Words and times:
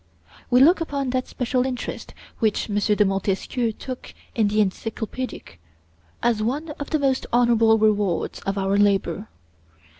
We 0.49 0.61
look 0.61 0.81
upon 0.81 1.11
that 1.11 1.27
special 1.27 1.63
interest 1.63 2.15
which 2.39 2.71
M. 2.71 2.77
de 2.79 3.05
Montesquieu 3.05 3.71
took 3.71 4.15
in 4.33 4.47
the 4.47 4.59
(Encyclopedic) 4.59 5.61
as 6.23 6.41
one 6.41 6.69
of 6.79 6.89
the 6.89 6.97
most 6.97 7.27
honorable 7.31 7.77
rewards 7.77 8.39
of 8.39 8.57
our 8.57 8.77
labor. 8.79 9.27